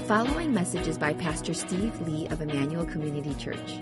[0.00, 3.74] The following message is by Pastor Steve Lee of Emmanuel Community Church.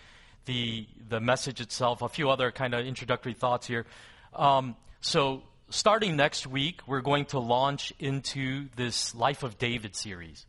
[0.46, 3.88] the the message itself, a few other kind of introductory thoughts here.
[4.34, 5.42] Um, so,
[5.72, 10.46] starting next week, we're going to launch into this Life of David series.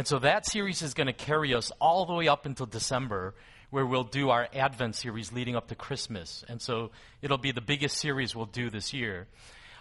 [0.00, 3.34] And so that series is going to carry us all the way up until December,
[3.68, 6.42] where we'll do our Advent series leading up to Christmas.
[6.48, 9.26] And so it'll be the biggest series we'll do this year.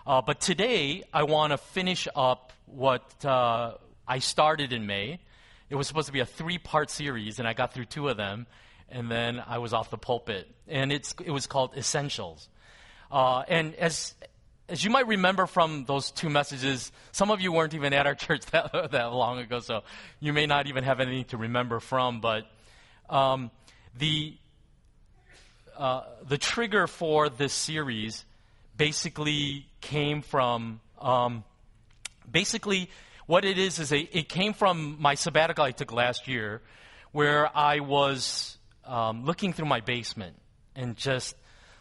[0.06, 5.22] Uh, but today, I want to finish up what uh, I started in May.
[5.70, 8.18] It was supposed to be a three part series, and I got through two of
[8.18, 8.46] them,
[8.90, 10.54] and then I was off the pulpit.
[10.68, 12.50] And it's, it was called Essentials.
[13.10, 14.16] Uh, and as,
[14.70, 18.16] as you might remember from those two messages, some of you weren't even at our
[18.26, 19.82] church that, that long ago, so
[20.20, 22.22] you may not even have anything to remember from.
[22.22, 22.46] But
[23.10, 23.52] um,
[23.98, 24.38] the,
[25.78, 28.26] uh, the trigger for this series
[28.78, 31.44] basically came from um,
[32.32, 32.90] basically
[33.26, 36.62] what it is is a, it came from my sabbatical I took last year,
[37.12, 40.36] where I was um, looking through my basement
[40.76, 41.36] and just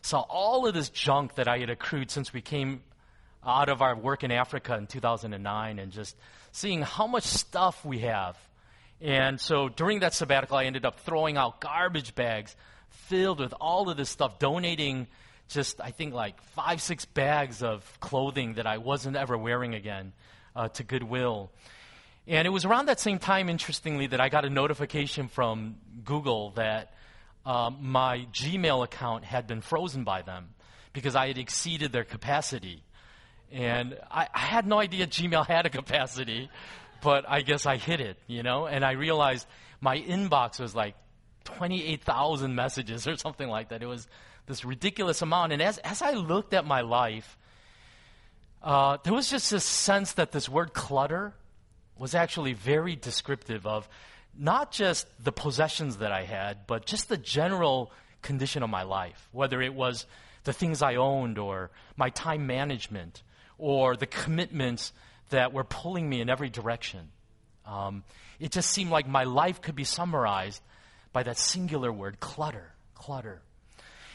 [0.08, 2.82] saw all of this junk that I had accrued since we came
[3.44, 6.16] out of our work in Africa in 2009 and just
[6.50, 8.36] seeing how much stuff we have.
[9.00, 12.56] And so during that sabbatical, I ended up throwing out garbage bags
[12.88, 15.06] filled with all of this stuff, donating
[15.48, 20.12] just, I think, like five, six bags of clothing that I wasn't ever wearing again
[20.56, 21.50] uh, to Goodwill.
[22.26, 26.50] And it was around that same time, interestingly, that I got a notification from Google
[26.52, 26.92] that
[27.48, 30.50] um, my Gmail account had been frozen by them
[30.92, 32.82] because I had exceeded their capacity.
[33.50, 36.50] And I, I, had no idea Gmail had a capacity,
[37.02, 38.66] but I guess I hit it, you know?
[38.66, 39.46] And I realized
[39.80, 40.94] my inbox was like
[41.44, 43.82] 28,000 messages or something like that.
[43.82, 44.06] It was
[44.46, 45.54] this ridiculous amount.
[45.54, 47.38] And as, as I looked at my life,
[48.62, 51.32] uh, there was just this sense that this word clutter
[51.96, 53.88] was actually very descriptive of
[54.38, 59.28] not just the possessions that I had, but just the general condition of my life,
[59.32, 60.06] whether it was
[60.44, 63.22] the things I owned or my time management
[63.58, 64.92] or the commitments
[65.30, 67.08] that were pulling me in every direction.
[67.66, 68.04] Um,
[68.38, 70.62] it just seemed like my life could be summarized
[71.12, 73.42] by that singular word clutter, clutter.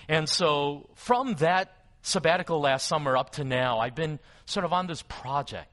[0.07, 4.87] And so from that sabbatical last summer up to now, I've been sort of on
[4.87, 5.69] this project.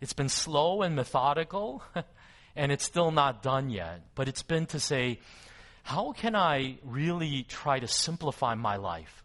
[0.00, 1.82] It's been slow and methodical.
[2.56, 4.02] and it's still not done yet.
[4.14, 5.20] But it's been to say,
[5.82, 9.22] how can I really try to simplify my life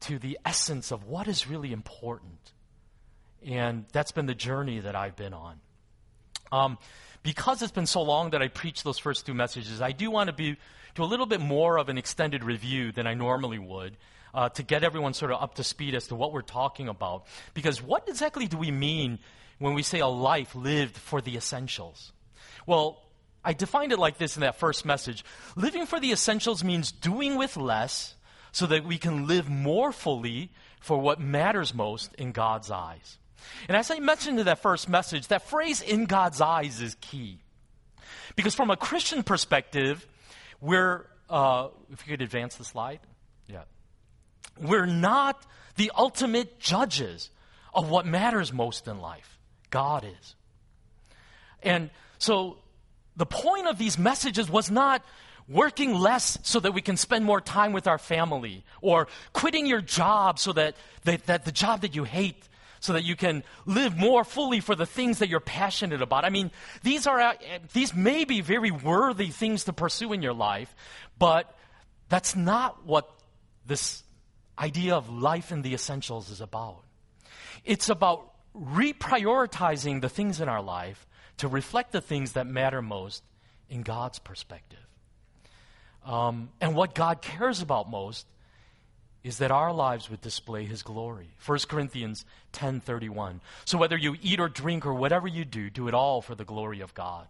[0.00, 2.52] to the essence of what is really important?
[3.46, 5.60] And that's been the journey that I've been on.
[6.52, 6.78] Um,
[7.22, 10.28] because it's been so long that I preached those first two messages, I do want
[10.28, 10.56] to be
[10.96, 13.96] do a little bit more of an extended review than I normally would.
[14.32, 17.26] Uh, to get everyone sort of up to speed as to what we're talking about.
[17.52, 19.18] Because what exactly do we mean
[19.60, 22.12] when we say a life lived for the essentials?
[22.66, 23.00] Well,
[23.44, 25.24] I defined it like this in that first message.
[25.54, 28.16] Living for the essentials means doing with less
[28.52, 30.50] so that we can live more fully
[30.80, 33.18] for what matters most in God's eyes.
[33.68, 37.38] And as I mentioned in that first message, that phrase in God's eyes is key.
[38.36, 40.06] Because from a Christian perspective,
[40.60, 43.00] we're, uh, if you could advance the slide.
[43.46, 43.64] Yeah.
[44.60, 45.44] We're not
[45.76, 47.30] the ultimate judges
[47.72, 49.29] of what matters most in life.
[49.70, 50.34] God is.
[51.62, 52.58] And so
[53.16, 55.04] the point of these messages was not
[55.48, 59.80] working less so that we can spend more time with our family or quitting your
[59.80, 62.48] job so that, that, that the job that you hate
[62.80, 66.24] so that you can live more fully for the things that you're passionate about.
[66.24, 66.50] I mean,
[66.82, 67.34] these are
[67.74, 70.74] these may be very worthy things to pursue in your life,
[71.18, 71.54] but
[72.08, 73.08] that's not what
[73.66, 74.02] this
[74.58, 76.82] idea of life in the essentials is about.
[77.64, 81.06] It's about reprioritizing the things in our life
[81.38, 83.22] to reflect the things that matter most
[83.68, 84.78] in God's perspective.
[86.04, 88.26] Um, and what God cares about most
[89.22, 91.28] is that our lives would display his glory.
[91.44, 92.24] 1 corinthians
[92.54, 96.34] 10.31 so whether you eat or drink or whatever you do do it all for
[96.34, 97.26] the glory of god.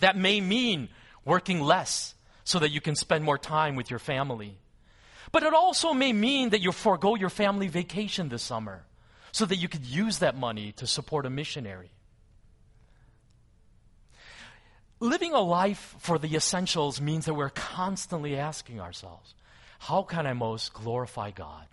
[0.00, 0.88] That may mean
[1.24, 2.14] working less
[2.44, 4.58] so that you can spend more time with your family.
[5.30, 8.84] But it also may mean that you forego your family vacation this summer
[9.32, 11.90] so that you could use that money to support a missionary.
[15.00, 19.34] Living a life for the essentials means that we're constantly asking ourselves,
[19.78, 21.66] how can I most glorify God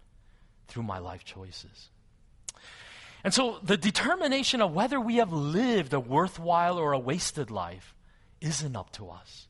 [0.68, 1.90] through my life choices?
[3.24, 7.96] And so the determination of whether we have lived a worthwhile or a wasted life
[8.40, 9.48] isn't up to us.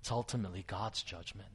[0.00, 1.48] It's ultimately God's judgment.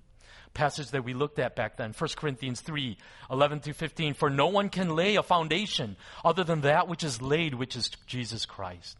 [0.54, 2.98] Passage that we looked at back then, 1 Corinthians 3
[3.32, 4.14] 11 through 15.
[4.14, 7.90] For no one can lay a foundation other than that which is laid, which is
[8.08, 8.98] Jesus Christ.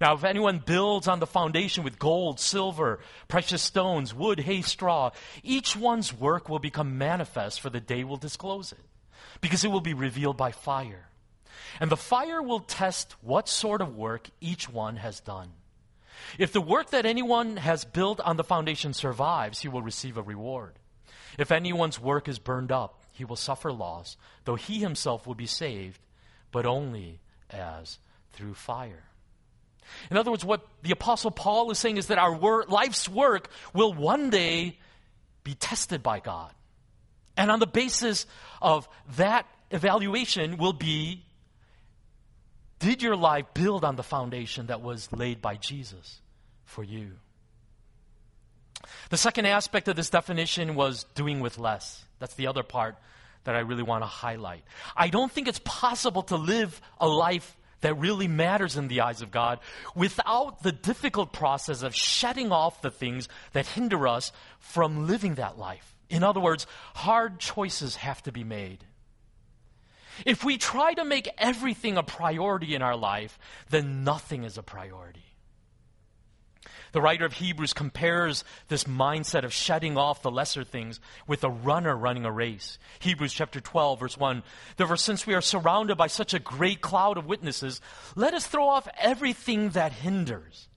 [0.00, 5.10] Now, if anyone builds on the foundation with gold, silver, precious stones, wood, hay, straw,
[5.42, 8.84] each one's work will become manifest, for the day will disclose it,
[9.40, 11.08] because it will be revealed by fire.
[11.80, 15.50] And the fire will test what sort of work each one has done.
[16.38, 20.22] If the work that anyone has built on the foundation survives, he will receive a
[20.22, 20.74] reward.
[21.38, 25.46] If anyone's work is burned up, he will suffer loss, though he himself will be
[25.46, 26.00] saved,
[26.52, 27.20] but only
[27.50, 27.98] as
[28.32, 29.04] through fire.
[30.10, 33.48] In other words, what the Apostle Paul is saying is that our work, life's work
[33.72, 34.78] will one day
[35.44, 36.52] be tested by God.
[37.36, 38.26] And on the basis
[38.60, 41.25] of that evaluation will be
[42.78, 46.20] did your life build on the foundation that was laid by Jesus
[46.64, 47.12] for you?
[49.10, 52.04] The second aspect of this definition was doing with less.
[52.18, 52.96] That's the other part
[53.44, 54.64] that I really want to highlight.
[54.96, 59.22] I don't think it's possible to live a life that really matters in the eyes
[59.22, 59.60] of God
[59.94, 65.58] without the difficult process of shedding off the things that hinder us from living that
[65.58, 65.96] life.
[66.08, 68.84] In other words, hard choices have to be made.
[70.24, 73.38] If we try to make everything a priority in our life,
[73.70, 75.22] then nothing is a priority.
[76.92, 81.50] The writer of Hebrews compares this mindset of shutting off the lesser things with a
[81.50, 82.78] runner running a race.
[83.00, 84.42] Hebrews chapter 12, verse 1.
[84.76, 87.80] Therefore, since we are surrounded by such a great cloud of witnesses,
[88.14, 90.68] let us throw off everything that hinders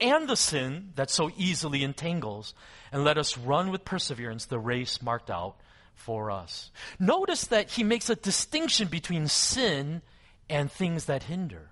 [0.00, 2.54] and the sin that so easily entangles,
[2.92, 5.56] and let us run with perseverance the race marked out
[5.96, 6.70] for us.
[7.00, 10.02] Notice that he makes a distinction between sin
[10.48, 11.70] and things that hinder.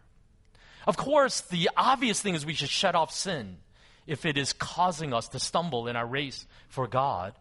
[0.87, 3.59] Of course, the obvious thing is we should shut off sin
[4.07, 7.35] if it is causing us to stumble in our race for God.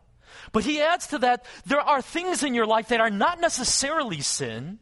[0.52, 4.22] But he adds to that, there are things in your life that are not necessarily
[4.22, 4.80] sin,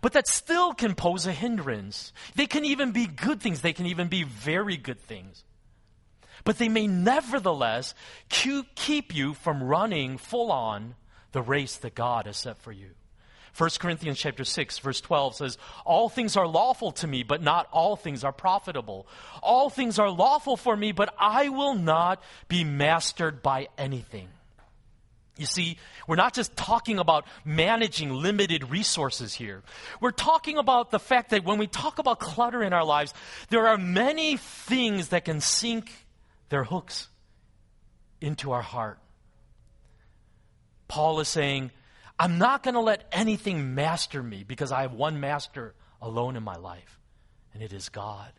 [0.00, 2.12] but that still can pose a hindrance.
[2.34, 5.44] They can even be good things, they can even be very good things.
[6.44, 7.94] But they may nevertheless
[8.28, 10.94] keep you from running full on
[11.32, 12.90] the race that God has set for you.
[13.56, 17.68] 1 Corinthians chapter 6 verse 12 says, All things are lawful to me, but not
[17.70, 19.06] all things are profitable.
[19.42, 24.28] All things are lawful for me, but I will not be mastered by anything.
[25.36, 29.62] You see, we're not just talking about managing limited resources here.
[30.00, 33.14] We're talking about the fact that when we talk about clutter in our lives,
[33.48, 35.90] there are many things that can sink
[36.52, 37.08] their hooks
[38.20, 38.98] into our heart.
[40.86, 41.70] Paul is saying,
[42.18, 46.42] I'm not going to let anything master me because I have one master alone in
[46.42, 47.00] my life,
[47.54, 48.30] and it is God.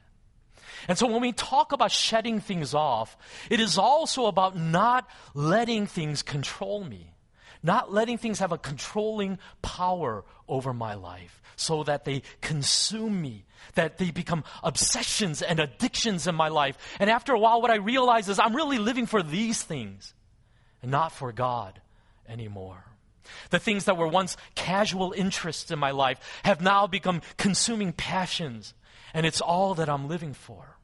[0.87, 3.17] And so when we talk about shedding things off,
[3.49, 7.15] it is also about not letting things control me,
[7.63, 13.45] not letting things have a controlling power over my life so that they consume me,
[13.75, 16.77] that they become obsessions and addictions in my life.
[16.99, 20.13] And after a while, what I realize is I'm really living for these things
[20.81, 21.81] and not for God
[22.27, 22.83] anymore.
[23.49, 28.73] The things that were once casual interests in my life have now become consuming passions,
[29.13, 30.77] and it's all that I'm living for.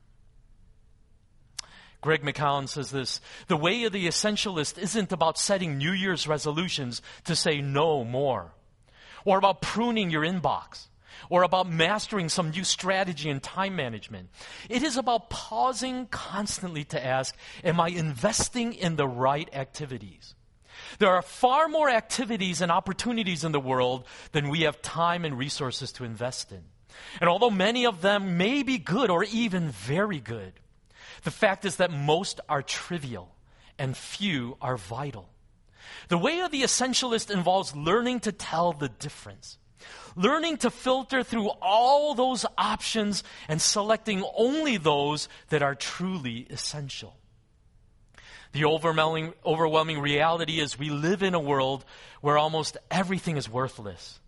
[2.02, 7.02] Greg McKeown says this The way of the essentialist isn't about setting New Year's resolutions
[7.26, 8.54] to say no more,
[9.26, 10.88] or about pruning your inbox,
[11.30, 14.30] or about mastering some new strategy in time management.
[14.70, 20.36] It is about pausing constantly to ask Am I investing in the right activities?
[20.98, 25.38] There are far more activities and opportunities in the world than we have time and
[25.38, 26.64] resources to invest in.
[27.20, 30.54] And although many of them may be good or even very good,
[31.24, 33.36] the fact is that most are trivial
[33.78, 35.30] and few are vital.
[36.08, 39.58] The way of the essentialist involves learning to tell the difference,
[40.16, 47.16] learning to filter through all those options and selecting only those that are truly essential.
[48.52, 51.86] The overwhelming, overwhelming reality is we live in a world
[52.22, 54.20] where almost everything is worthless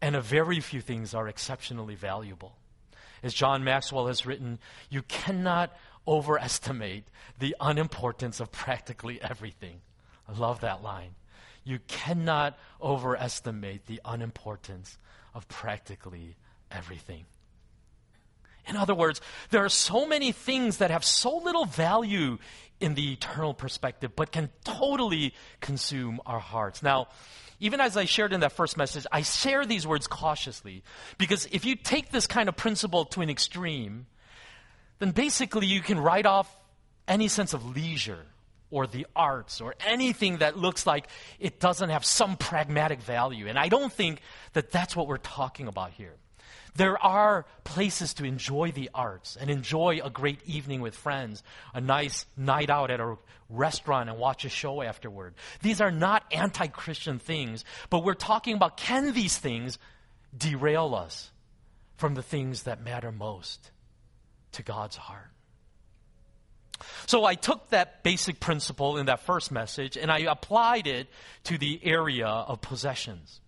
[0.00, 2.56] and a very few things are exceptionally valuable.
[3.22, 5.76] As John Maxwell has written, you cannot
[6.08, 7.04] overestimate
[7.38, 9.82] the unimportance of practically everything.
[10.26, 11.14] I love that line.
[11.70, 14.98] You cannot overestimate the unimportance
[15.34, 16.34] of practically
[16.68, 17.26] everything.
[18.66, 22.38] In other words, there are so many things that have so little value
[22.80, 26.82] in the eternal perspective, but can totally consume our hearts.
[26.82, 27.06] Now,
[27.60, 30.82] even as I shared in that first message, I share these words cautiously
[31.18, 34.06] because if you take this kind of principle to an extreme,
[34.98, 36.52] then basically you can write off
[37.06, 38.26] any sense of leisure
[38.70, 41.08] or the arts or anything that looks like
[41.38, 43.46] it doesn't have some pragmatic value.
[43.46, 44.20] And I don't think
[44.52, 46.14] that that's what we're talking about here.
[46.76, 51.42] There are places to enjoy the arts and enjoy a great evening with friends,
[51.74, 53.16] a nice night out at a
[53.48, 55.34] restaurant and watch a show afterward.
[55.62, 59.78] These are not anti Christian things, but we're talking about can these things
[60.36, 61.30] derail us
[61.96, 63.72] from the things that matter most
[64.52, 65.30] to God's heart?
[67.06, 71.08] So I took that basic principle in that first message and I applied it
[71.44, 73.40] to the area of possessions.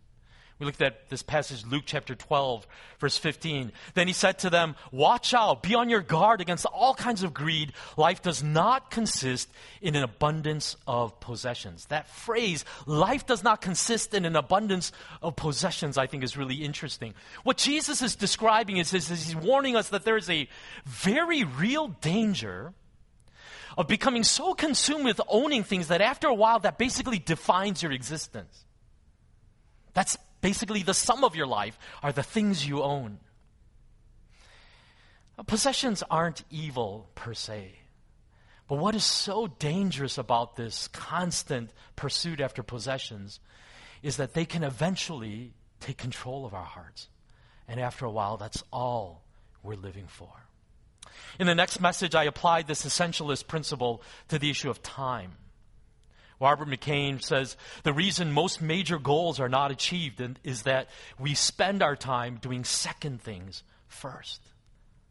[0.63, 2.69] We looked at this passage, Luke chapter 12,
[3.01, 3.73] verse 15.
[3.95, 7.35] Then he said to them, Watch out, be on your guard against all kinds of
[7.35, 7.73] greed.
[7.97, 9.49] Life does not consist
[9.81, 11.87] in an abundance of possessions.
[11.87, 16.63] That phrase, life does not consist in an abundance of possessions, I think is really
[16.63, 17.15] interesting.
[17.43, 20.49] What Jesus is describing is, is, is he's warning us that there is a
[20.85, 22.73] very real danger
[23.77, 27.93] of becoming so consumed with owning things that after a while that basically defines your
[27.93, 28.65] existence.
[29.95, 33.19] That's basically the sum of your life are the things you own.
[35.47, 37.73] Possessions aren't evil per se.
[38.69, 43.41] But what is so dangerous about this constant pursuit after possessions
[44.03, 47.09] is that they can eventually take control of our hearts.
[47.69, 49.25] And after a while, that's all
[49.63, 50.31] we're living for.
[51.39, 55.33] In the next message, I applied this essentialist principle to the issue of time.
[56.41, 60.89] Robert McKain says the reason most major goals are not achieved is that
[61.19, 64.41] we spend our time doing second things first.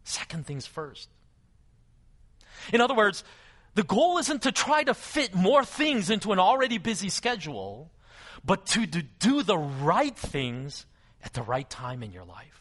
[0.03, 1.07] Second things first.
[2.73, 3.23] In other words,
[3.75, 7.89] the goal isn't to try to fit more things into an already busy schedule,
[8.43, 10.85] but to, do the right things
[11.23, 12.60] at the right time in your life.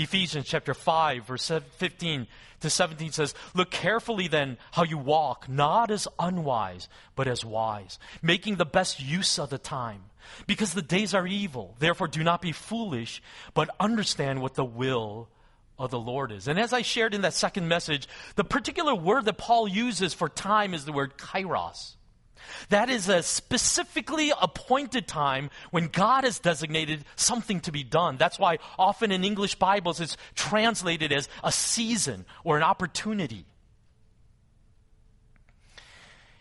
[0.00, 2.26] Ephesians chapter 5, verse 15
[2.60, 7.98] to 17 says, Look carefully then how you walk, not as unwise, but as wise,
[8.22, 10.02] making the best use of the time.
[10.46, 11.74] Because the days are evil.
[11.78, 15.28] Therefore, do not be foolish, but understand what the will
[15.78, 16.46] of the Lord is.
[16.46, 20.28] And as I shared in that second message, the particular word that Paul uses for
[20.28, 21.96] time is the word kairos.
[22.68, 28.16] That is a specifically appointed time when God has designated something to be done.
[28.16, 33.44] That's why often in English Bibles it's translated as a season or an opportunity.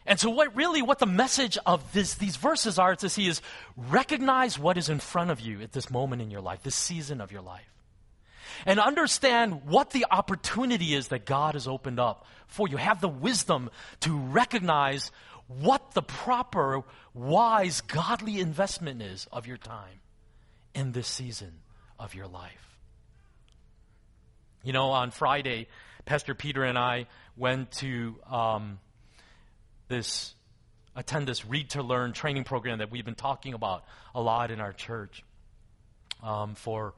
[0.06, 3.44] And so what really what the message of this, these verses are to see is
[3.78, 7.22] recognize what is in front of you at this moment in your life, this season
[7.22, 7.72] of your life.
[8.66, 12.78] And understand what the opportunity is that God has opened up for you.
[12.78, 13.70] Have the wisdom
[14.02, 15.12] to recognize
[15.50, 20.00] what the proper, wise, godly investment is of your time
[20.76, 21.52] in this season
[22.00, 22.78] of your life.
[24.64, 25.68] You know, on Friday,
[26.06, 28.80] Pastor Peter and I went to um,
[29.88, 30.36] this,
[30.96, 34.62] attend this Read to Learn training program that we've been talking about a lot in
[34.62, 35.24] our church.
[36.22, 36.94] Um, for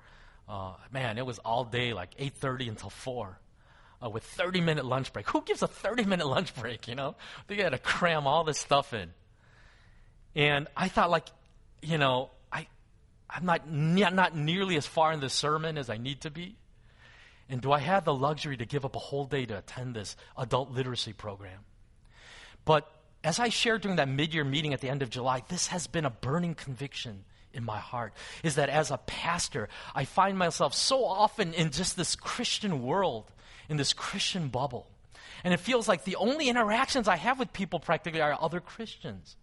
[0.49, 3.39] uh, man, it was all day, like 8:30 until 4
[4.03, 5.29] uh, with 30 minute lunch break.
[5.29, 7.15] Who gives a 30 minute lunch break, you know?
[7.47, 9.11] They got to cram all this stuff in.
[10.35, 11.27] And I thought, like,
[11.81, 12.67] you know, I,
[13.29, 16.55] I'm not, not nearly as far in the sermon as I need to be.
[17.49, 20.15] And do I have the luxury to give up a whole day to attend this
[20.37, 21.59] adult literacy program?
[22.63, 22.89] But
[23.23, 25.87] as I shared during that mid year meeting at the end of July, this has
[25.87, 30.73] been a burning conviction in my heart is that as a pastor, I find myself
[30.73, 33.31] so often in just this Christian world
[33.71, 34.85] in this Christian bubble.
[35.43, 39.37] And it feels like the only interactions I have with people practically are other Christians.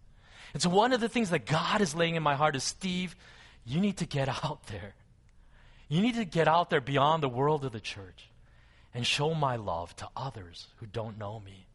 [0.53, 3.15] It's one of the things that God is laying in my heart is Steve,
[3.65, 4.93] you need to get out there.
[5.89, 8.29] You need to get out there beyond the world of the church
[8.93, 11.65] and show my love to others who don't know me.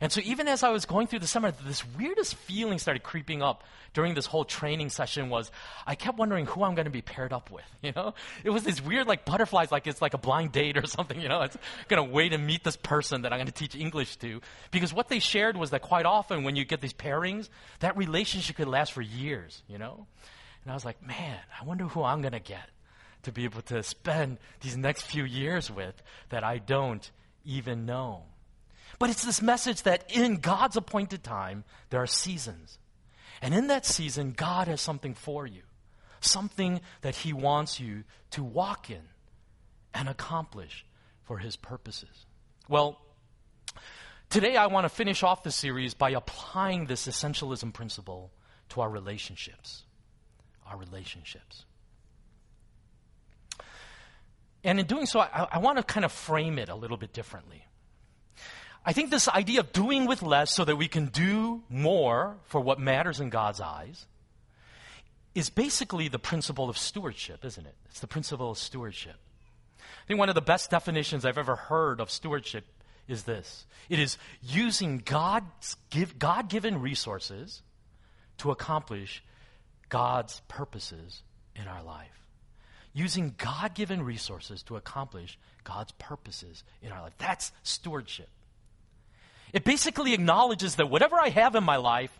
[0.00, 3.42] And so even as I was going through the summer, this weirdest feeling started creeping
[3.42, 3.64] up
[3.94, 5.50] during this whole training session was
[5.86, 8.14] I kept wondering who I'm going to be paired up with, you know?
[8.44, 11.28] It was this weird like butterflies like it's like a blind date or something, you
[11.28, 11.42] know?
[11.42, 11.56] It's
[11.88, 14.40] going to wait and meet this person that I'm going to teach English to
[14.70, 17.48] because what they shared was that quite often when you get these pairings,
[17.80, 20.06] that relationship could last for years, you know?
[20.62, 22.68] And I was like, "Man, I wonder who I'm going to get
[23.22, 27.10] to be able to spend these next few years with that I don't
[27.44, 28.24] even know."
[28.98, 32.78] But it's this message that in God's appointed time, there are seasons.
[33.40, 35.62] And in that season, God has something for you,
[36.20, 39.02] something that He wants you to walk in
[39.94, 40.84] and accomplish
[41.22, 42.26] for His purposes.
[42.68, 42.98] Well,
[44.30, 48.30] Today, I want to finish off the series by applying this essentialism principle
[48.70, 49.84] to our relationships.
[50.66, 51.64] Our relationships.
[54.62, 57.14] And in doing so, I, I want to kind of frame it a little bit
[57.14, 57.64] differently.
[58.88, 62.58] I think this idea of doing with less so that we can do more for
[62.58, 64.06] what matters in God's eyes
[65.34, 67.74] is basically the principle of stewardship, isn't it?
[67.90, 69.16] It's the principle of stewardship.
[69.78, 72.64] I think one of the best definitions I've ever heard of stewardship
[73.06, 77.60] is this it is using God's give, God given resources
[78.38, 79.22] to accomplish
[79.90, 81.22] God's purposes
[81.54, 82.24] in our life.
[82.94, 87.12] Using God given resources to accomplish God's purposes in our life.
[87.18, 88.30] That's stewardship.
[89.52, 92.16] It basically acknowledges that whatever I have in my life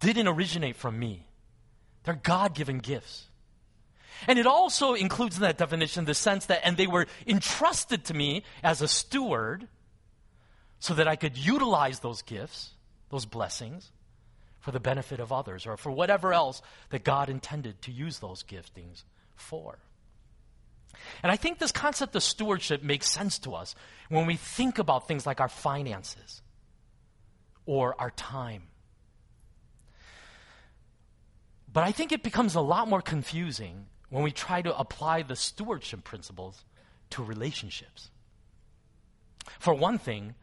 [0.00, 1.26] didn't originate from me,
[2.04, 3.26] they're God given gifts.
[4.26, 8.14] And it also includes in that definition the sense that, and they were entrusted to
[8.14, 9.68] me as a steward
[10.80, 12.70] so that I could utilize those gifts,
[13.10, 13.92] those blessings,
[14.60, 18.42] for the benefit of others or for whatever else that God intended to use those
[18.42, 19.04] giftings
[19.34, 19.78] for.
[21.22, 23.74] And I think this concept of stewardship makes sense to us
[24.08, 26.42] when we think about things like our finances
[27.66, 28.62] or our time.
[31.72, 35.36] But I think it becomes a lot more confusing when we try to apply the
[35.36, 36.64] stewardship principles
[37.10, 38.10] to relationships.
[39.58, 40.34] For one thing,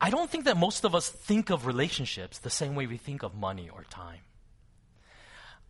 [0.00, 3.22] I don't think that most of us think of relationships the same way we think
[3.22, 4.20] of money or time.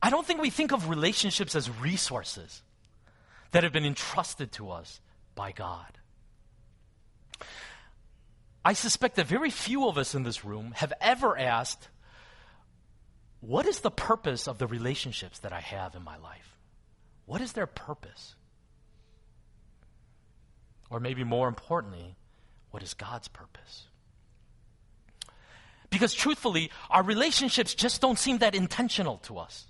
[0.03, 2.63] I don't think we think of relationships as resources
[3.53, 5.01] that have been entrusted to us
[5.35, 5.99] by God.
[8.65, 11.89] I suspect that very few of us in this room have ever asked,
[13.41, 16.57] What is the purpose of the relationships that I have in my life?
[17.27, 18.35] What is their purpose?
[20.91, 22.17] Or maybe more importantly,
[22.71, 23.87] what is God's purpose?
[25.91, 29.67] Because truthfully, our relationships just don't seem that intentional to us.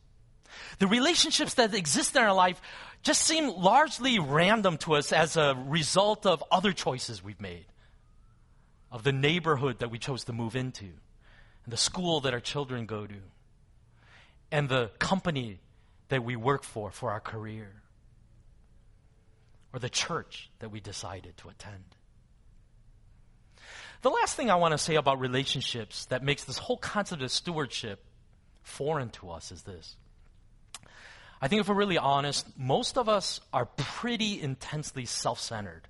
[0.78, 2.60] The relationships that exist in our life
[3.02, 7.66] just seem largely random to us as a result of other choices we've made,
[8.90, 10.84] of the neighborhood that we chose to move into,
[11.64, 13.22] and the school that our children go to,
[14.50, 15.60] and the company
[16.08, 17.82] that we work for for our career,
[19.72, 21.84] or the church that we decided to attend.
[24.02, 27.30] The last thing I want to say about relationships that makes this whole concept of
[27.30, 28.04] stewardship
[28.62, 29.96] foreign to us is this.
[31.42, 35.88] I think if we're really honest, most of us are pretty intensely self centered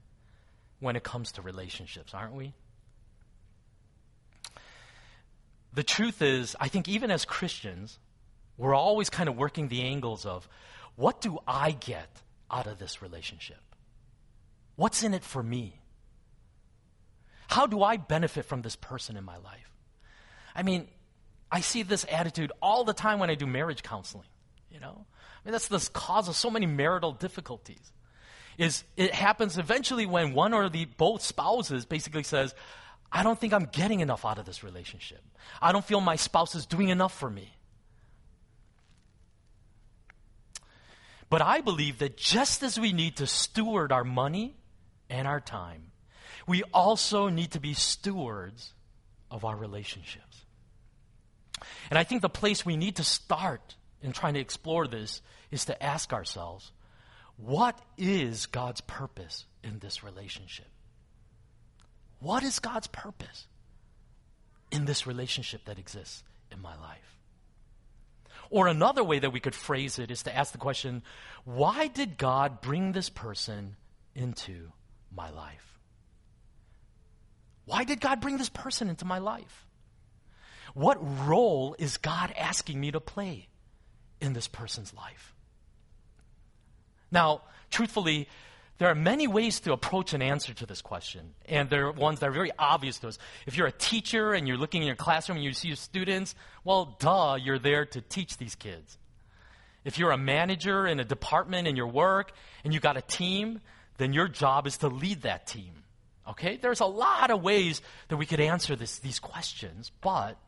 [0.81, 2.55] when it comes to relationships, aren't we?
[5.75, 7.99] The truth is, I think even as Christians,
[8.57, 10.49] we're always kind of working the angles of
[10.97, 12.09] what do I get
[12.51, 13.61] out of this relationship?
[14.77, 15.81] What's in it for me?
[17.49, 19.71] How do I benefit from this person in my life?
[20.55, 20.89] I mean,
[21.51, 24.29] I see this attitude all the time when I do marriage counseling,
[24.71, 25.05] you know?
[25.45, 27.93] Mean, that's the cause of so many marital difficulties.
[28.59, 32.55] Is it happens eventually when one or the both spouses basically says,
[33.11, 35.21] I don't think I'm getting enough out of this relationship.
[35.61, 37.53] I don't feel my spouse is doing enough for me.
[41.29, 44.55] But I believe that just as we need to steward our money
[45.09, 45.93] and our time,
[46.47, 48.75] we also need to be stewards
[49.31, 50.45] of our relationships.
[51.91, 55.65] And I think the place we need to start in trying to explore this is
[55.67, 56.73] to ask ourselves
[57.37, 60.67] what is God's purpose in this relationship?
[62.21, 63.47] What is God's purpose
[64.71, 67.19] in this relationship that exists in my life?
[68.51, 71.03] Or another way that we could phrase it is to ask the question
[71.45, 73.77] why did God bring this person
[74.15, 74.73] into
[75.11, 75.79] my life?
[77.65, 79.67] Why did God bring this person into my life?
[80.75, 83.49] What role is God asking me to play
[84.23, 85.35] in this person's life?
[87.11, 88.29] Now, truthfully,
[88.79, 92.21] there are many ways to approach an answer to this question, and there are ones
[92.21, 93.19] that are very obvious to us.
[93.47, 96.35] If you're a teacher and you're looking in your classroom and you see your students,
[96.65, 98.99] well, duh, you're there to teach these kids.
[99.85, 102.33] If you're a manager in a department in your work
[102.65, 103.61] and you got a team,
[103.99, 105.85] then your job is to lead that team.
[106.29, 106.57] Okay?
[106.57, 110.39] There's a lot of ways that we could answer this, these questions, but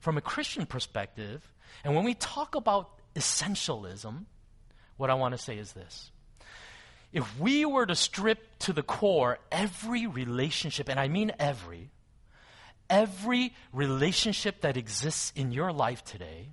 [0.00, 1.42] from a Christian perspective,
[1.84, 4.24] and when we talk about essentialism,
[4.96, 6.10] what I want to say is this.
[7.12, 11.90] If we were to strip to the core every relationship, and I mean every,
[12.88, 16.50] every relationship that exists in your life today,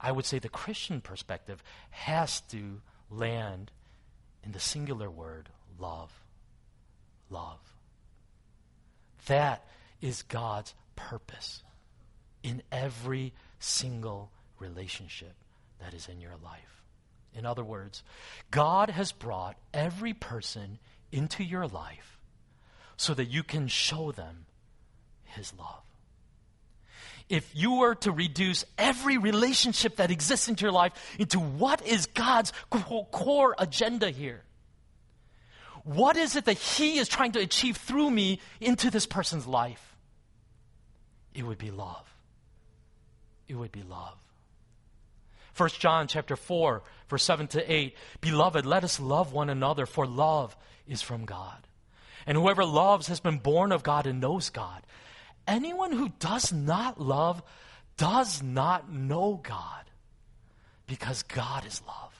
[0.00, 3.70] I would say the Christian perspective has to land
[4.42, 6.10] in the singular word, love
[7.34, 7.60] love.
[9.26, 9.64] That
[10.00, 11.62] is God's purpose
[12.42, 14.30] in every single
[14.64, 15.34] relationship
[15.80, 16.82] that is in your life.
[17.34, 18.02] In other words,
[18.50, 20.78] God has brought every person
[21.12, 22.18] into your life
[22.96, 24.46] so that you can show them
[25.24, 25.82] His love.
[27.28, 32.06] If you were to reduce every relationship that exists into your life into what is
[32.06, 32.52] God's
[33.10, 34.42] core agenda here,
[35.84, 39.96] what is it that He is trying to achieve through me into this person's life?
[41.34, 42.06] It would be love.
[43.48, 44.16] It would be love.
[45.56, 47.96] 1 John chapter 4, verse 7 to 8.
[48.20, 50.56] Beloved, let us love one another, for love
[50.88, 51.66] is from God.
[52.26, 54.82] And whoever loves has been born of God and knows God.
[55.46, 57.42] Anyone who does not love
[57.96, 59.84] does not know God,
[60.86, 62.10] because God is love.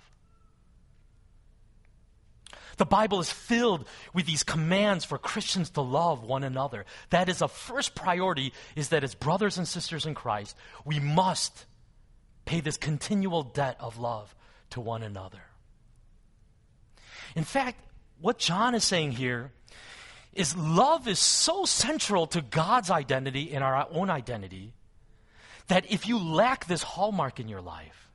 [2.76, 6.84] The Bible is filled with these commands for Christians to love one another.
[7.10, 11.66] That is a first priority is that as brothers and sisters in Christ, we must
[12.44, 14.34] pay this continual debt of love
[14.70, 15.42] to one another.
[17.34, 17.80] In fact,
[18.20, 19.52] what John is saying here
[20.32, 24.72] is love is so central to God's identity and our own identity
[25.68, 28.10] that if you lack this hallmark in your life,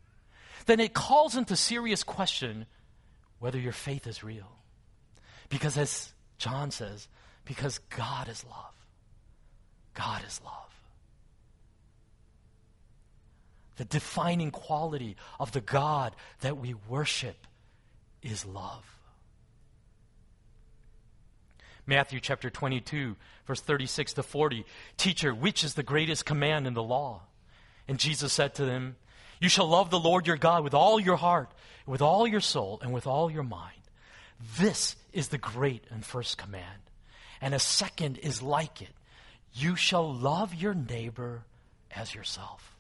[0.65, 2.65] then it calls into serious question
[3.39, 4.51] whether your faith is real.
[5.49, 7.07] Because as John says,
[7.45, 8.73] because God is love.
[9.95, 10.78] God is love.
[13.79, 17.47] The defining quality of the God that we worship
[18.21, 18.83] is love.
[21.87, 23.15] Matthew chapter 22,
[23.47, 24.65] verse 36 to 40.
[24.97, 27.21] Teacher, which is the greatest command in the law?
[27.87, 28.97] And Jesus said to them,
[29.39, 31.49] You shall love the Lord your God with all your heart,
[31.85, 33.79] with all your soul, and with all your mind.
[34.57, 36.81] This is the great and first command.
[37.39, 38.91] And a second is like it.
[39.53, 41.45] You shall love your neighbor
[41.95, 42.75] as yourself.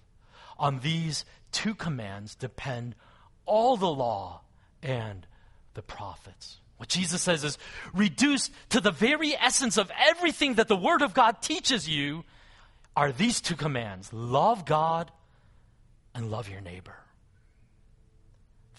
[0.59, 2.93] On these two commands depend
[3.45, 4.41] all the law
[4.83, 5.25] and
[5.73, 6.57] the prophets.
[6.77, 7.57] What Jesus says is
[7.93, 12.23] reduced to the very essence of everything that the Word of God teaches you
[12.95, 15.11] are these two commands love God
[16.13, 16.95] and love your neighbor.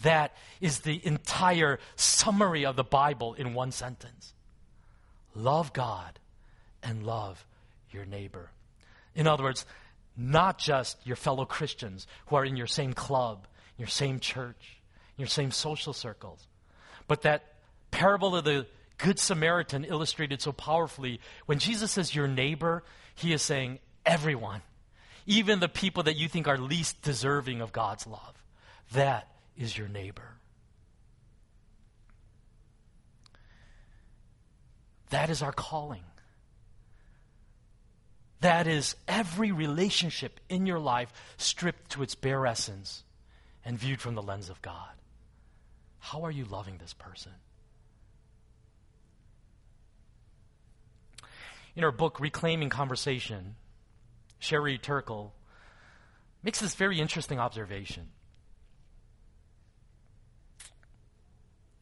[0.02, 4.32] That is the entire summary of the Bible in one sentence.
[5.34, 6.18] Love God
[6.82, 7.44] and love
[7.90, 8.50] your neighbor.
[9.14, 9.66] In other words,
[10.20, 13.46] not just your fellow Christians who are in your same club,
[13.78, 14.78] your same church,
[15.16, 16.46] your same social circles,
[17.08, 17.54] but that
[17.90, 18.66] parable of the
[18.98, 21.20] Good Samaritan illustrated so powerfully.
[21.46, 24.60] When Jesus says your neighbor, he is saying everyone,
[25.26, 28.34] even the people that you think are least deserving of God's love.
[28.92, 30.36] That is your neighbor.
[35.08, 36.02] That is our calling.
[38.40, 43.04] That is every relationship in your life stripped to its bare essence
[43.64, 44.88] and viewed from the lens of God.
[45.98, 47.32] How are you loving this person?
[51.76, 53.56] In her book, Reclaiming Conversation,
[54.38, 55.34] Sherry Turkle
[56.42, 58.08] makes this very interesting observation.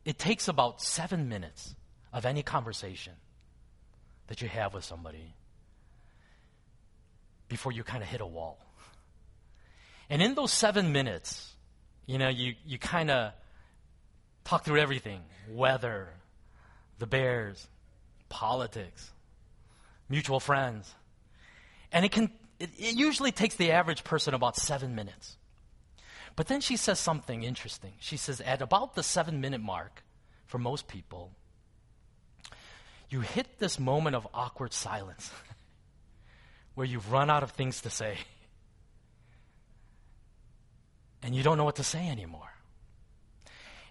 [0.04, 1.76] It takes about seven minutes
[2.12, 3.12] of any conversation
[4.26, 5.34] that you have with somebody
[7.48, 8.58] before you kind of hit a wall.
[10.10, 11.54] And in those seven minutes,
[12.06, 13.32] you know, you, you kind of
[14.44, 16.08] talk through everything weather,
[16.98, 17.66] the Bears,
[18.28, 19.10] politics,
[20.08, 20.94] mutual friends.
[21.92, 25.36] And it can, it, it usually takes the average person about seven minutes.
[26.36, 27.94] But then she says something interesting.
[27.98, 30.04] She says, at about the seven minute mark,
[30.46, 31.32] for most people,
[33.10, 35.30] you hit this moment of awkward silence
[36.78, 38.16] where you've run out of things to say
[41.24, 42.52] and you don't know what to say anymore.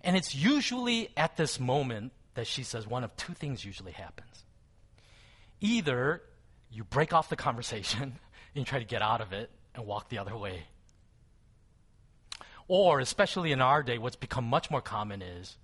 [0.05, 4.45] And it's usually at this moment that she says one of two things usually happens.
[5.59, 6.21] Either
[6.71, 8.19] you break off the conversation
[8.55, 10.63] and try to get out of it and walk the other way.
[12.69, 15.57] Or, especially in our day, what's become much more common is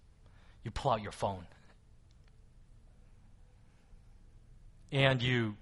[0.65, 1.45] you pull out your phone
[4.91, 5.55] and you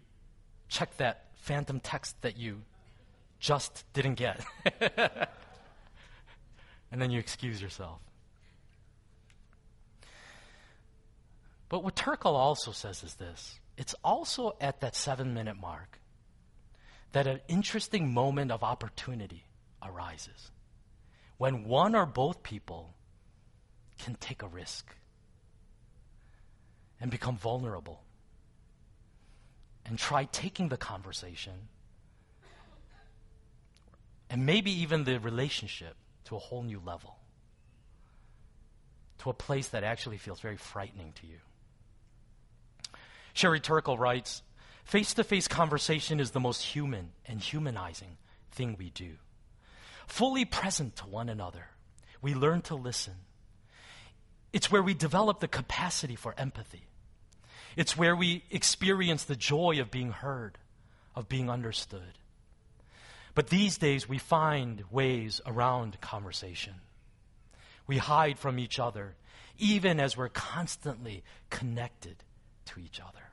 [0.68, 2.62] check that phantom text that you
[3.40, 4.46] just didn't get.
[6.92, 8.00] and then you excuse yourself.
[11.68, 16.00] But what Turkle also says is this it's also at that seven minute mark
[17.14, 19.46] that an interesting moment of opportunity
[19.82, 20.52] arises
[21.38, 22.94] when one or both people
[23.98, 24.96] can take a risk
[27.00, 28.04] and become vulnerable
[29.86, 31.54] and try taking the conversation
[34.30, 37.18] and maybe even the relationship to a whole new level,
[39.20, 41.38] to a place that actually feels very frightening to you.
[43.34, 44.42] Sherry Turkle writes
[44.86, 48.18] Face to face conversation is the most human and humanizing
[48.52, 49.16] thing we do.
[50.08, 51.68] Fully present to one another,
[52.22, 53.14] we learn to listen.
[54.54, 56.88] It's where we develop the capacity for empathy.
[57.76, 60.58] It's where we experience the joy of being heard,
[61.16, 62.18] of being understood.
[63.34, 66.76] But these days, we find ways around conversation.
[67.88, 69.16] We hide from each other,
[69.58, 72.18] even as we're constantly connected
[72.66, 73.30] to each other.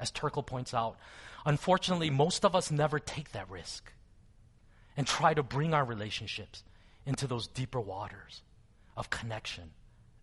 [0.00, 0.96] As Turkle points out,
[1.44, 3.92] unfortunately, most of us never take that risk
[4.96, 6.62] and try to bring our relationships
[7.04, 8.42] into those deeper waters
[8.96, 9.70] of connection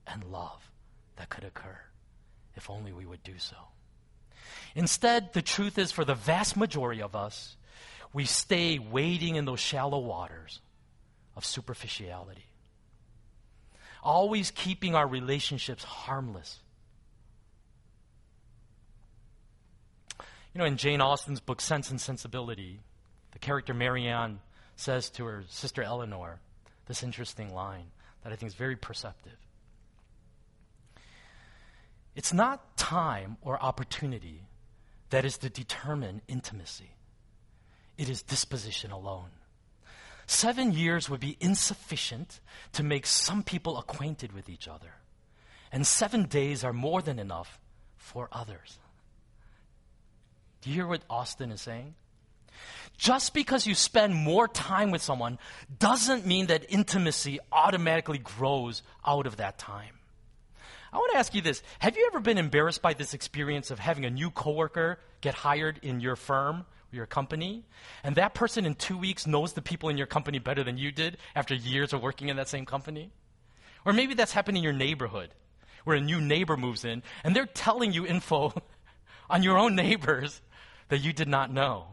[0.08, 0.72] and love
[1.18, 1.80] that could occur
[2.56, 3.56] if only we would do so.
[4.76, 7.56] Instead, the truth is for the vast majority of us,
[8.13, 10.60] we stay wading in those shallow waters
[11.36, 12.46] of superficiality,
[14.04, 16.60] always keeping our relationships harmless
[20.56, 22.80] You know, in Jane Austen's book, Sense and Sensibility,
[23.34, 24.39] the character Marianne
[24.78, 26.39] says to her sister Elinor
[26.88, 27.88] this interesting line
[28.24, 29.36] that I think is very perceptive.
[32.15, 34.47] It's not time or opportunity
[35.10, 36.91] that is to determine intimacy,
[37.97, 39.30] it is disposition alone.
[40.28, 42.39] Seven years would be insufficient
[42.73, 44.95] to make some people acquainted with each other,
[45.71, 47.60] and seven days are more than enough
[47.95, 48.80] for others.
[50.62, 51.93] Do you hear what Austen is saying?
[52.97, 55.38] Just because you spend more time with someone
[55.78, 59.99] doesn't mean that intimacy automatically grows out of that time.
[60.95, 61.62] I want to ask you this.
[61.79, 65.77] Have you ever been embarrassed by this experience of having a new coworker get hired
[65.81, 67.65] in your firm or your company?
[68.01, 70.93] And that person in two weeks knows the people in your company better than you
[70.93, 73.12] did after years of working in that same company?
[73.84, 75.31] Or maybe that's happened in your neighborhood
[75.84, 78.53] where a new neighbor moves in and they're telling you info
[79.29, 80.41] on your own neighbors
[80.88, 81.88] that you did not know.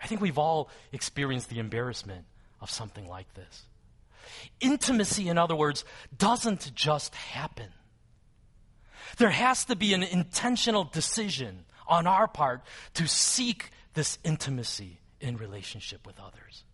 [0.00, 2.24] I think we've all experienced the embarrassment
[2.60, 3.66] of something like this.
[4.60, 5.84] Intimacy, in other words,
[6.16, 7.68] doesn't just happen.
[9.18, 12.62] There has to be an intentional decision on our part
[12.94, 16.64] to seek this intimacy in relationship with others.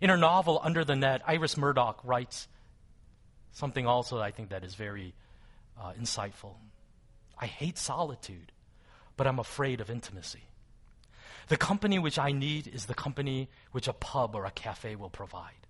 [0.00, 2.48] In her novel, Under the Net, Iris Murdoch writes
[3.52, 5.14] something also I think that is very
[5.80, 6.54] uh, insightful.
[7.38, 8.52] I hate solitude
[9.16, 10.42] but I'm afraid of intimacy.
[11.48, 15.10] The company which I need is the company which a pub or a cafe will
[15.10, 15.63] provide.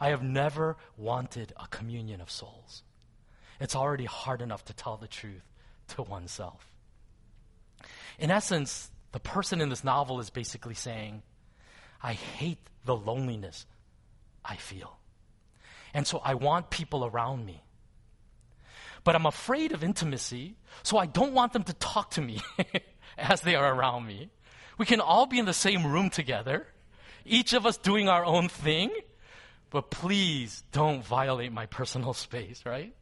[0.00, 2.82] I have never wanted a communion of souls.
[3.60, 5.44] It's already hard enough to tell the truth
[5.88, 6.70] to oneself.
[8.18, 11.22] In essence, the person in this novel is basically saying,
[12.02, 13.66] I hate the loneliness
[14.44, 14.98] I feel.
[15.94, 17.62] And so I want people around me
[19.06, 22.40] but I'm afraid of intimacy, so I don't want them to talk to me
[23.16, 24.30] as they are around me.
[24.78, 26.66] We can all be in the same room together,
[27.24, 28.90] each of us doing our own thing,
[29.70, 32.94] but please don't violate my personal space, right?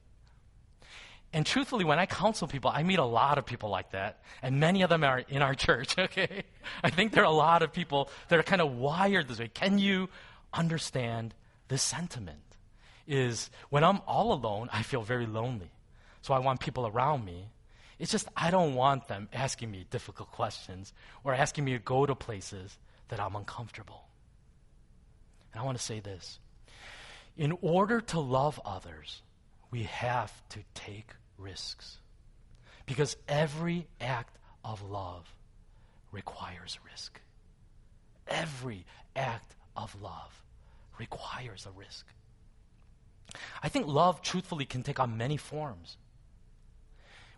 [1.33, 4.61] And truthfully, when I counsel people, I meet a lot of people like that, and
[4.61, 6.45] many of them are in our church, okay?
[6.83, 9.49] I think there are a lot of people that are kind of wired this way.
[9.49, 10.09] Can you
[10.53, 11.35] understand
[11.69, 12.39] this sentiment?
[13.07, 15.71] Is when I'm all alone, I feel very lonely
[16.25, 17.51] so I want people around me.
[17.99, 22.07] It's just I don't want them asking me difficult questions or asking me to go
[22.07, 24.09] to places that I'm uncomfortable.
[25.53, 26.39] And I want to say this
[27.37, 29.23] in order to love others,
[29.71, 31.99] we have to take risks.
[32.87, 35.27] Because every act of love
[36.13, 37.21] requires risk.
[38.29, 38.85] Every
[39.17, 40.43] act of love
[40.99, 42.07] requires a risk.
[43.63, 45.97] I think love, truthfully, can take on many forms.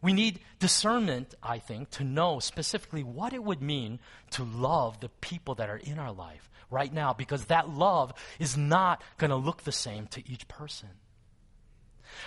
[0.03, 3.99] We need discernment, I think, to know specifically what it would mean
[4.33, 8.57] to love the people that are in our life right now, because that love is
[8.57, 10.89] not going to look the same to each person.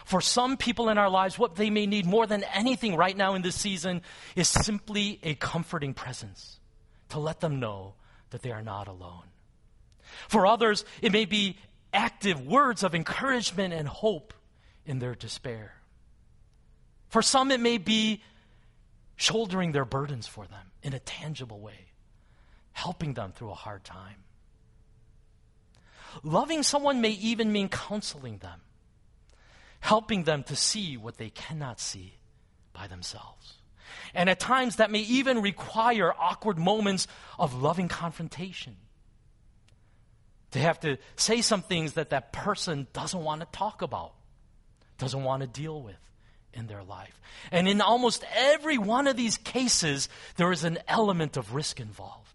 [0.05, 3.35] For some people in our lives, what they may need more than anything right now
[3.35, 4.01] in this season
[4.35, 6.59] is simply a comforting presence
[7.09, 7.95] to let them know
[8.29, 9.23] that they are not alone.
[10.27, 11.57] For others, it may be
[11.93, 14.33] active words of encouragement and hope
[14.85, 15.73] in their despair.
[17.09, 18.21] For some, it may be
[19.15, 21.87] shouldering their burdens for them in a tangible way,
[22.71, 24.23] helping them through a hard time.
[26.23, 28.61] Loving someone may even mean counseling them,
[29.79, 32.13] helping them to see what they cannot see
[32.73, 33.55] by themselves.
[34.13, 38.75] And at times that may even require awkward moments of loving confrontation.
[40.51, 44.13] To have to say some things that that person doesn't want to talk about,
[44.97, 45.99] doesn't want to deal with
[46.53, 47.19] in their life.
[47.51, 52.33] And in almost every one of these cases, there is an element of risk involved.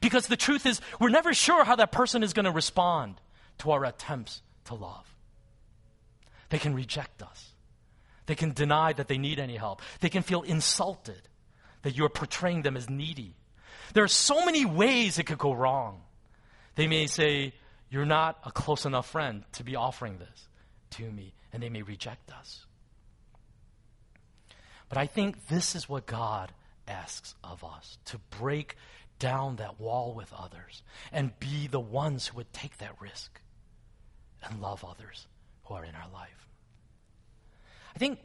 [0.00, 3.20] Because the truth is, we're never sure how that person is going to respond
[3.58, 5.06] to our attempts to love.
[6.48, 7.52] They can reject us.
[8.26, 9.82] They can deny that they need any help.
[10.00, 11.20] They can feel insulted
[11.82, 13.34] that you're portraying them as needy.
[13.94, 16.02] There are so many ways it could go wrong.
[16.74, 17.54] They may say,
[17.90, 20.48] You're not a close enough friend to be offering this
[20.92, 22.64] to me, and they may reject us.
[24.88, 26.52] But I think this is what God
[26.86, 28.76] asks of us to break
[29.22, 30.82] down that wall with others
[31.12, 33.40] and be the ones who would take that risk
[34.42, 35.28] and love others
[35.62, 36.48] who are in our life.
[37.94, 38.18] I think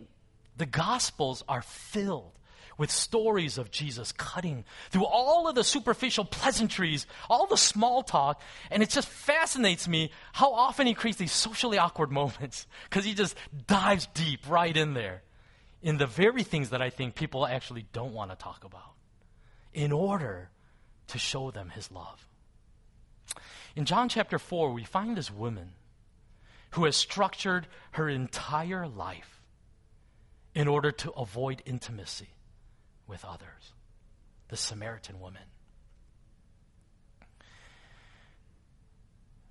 [0.57, 2.31] the Gospels are filled
[2.79, 8.41] with stories of Jesus cutting through all of the superficial pleasantries, all the small talk,
[8.71, 13.13] and it just fascinates me how often he creates these socially awkward moments because he
[13.13, 13.36] just
[13.67, 15.21] dives deep right in there
[15.83, 18.93] in the very things that I think people actually don't want to talk about
[19.75, 20.49] in order
[21.07, 22.27] to show them his love.
[23.75, 25.73] In John chapter 4, we find this woman
[26.71, 29.41] who has structured her entire life
[30.53, 32.29] in order to avoid intimacy
[33.07, 33.73] with others.
[34.49, 35.43] The Samaritan woman.